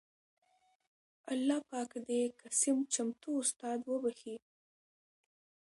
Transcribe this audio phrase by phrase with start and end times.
[1.31, 2.09] اللهٔ پاک د
[2.39, 4.35] قسيم چمتو استاد وبښي